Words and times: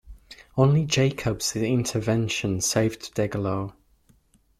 Only 0.57 0.85
Jacobs' 0.85 1.55
intervention 1.55 2.59
saved 2.61 3.13
Degelow. 3.13 3.73